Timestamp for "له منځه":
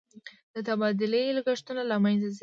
1.91-2.27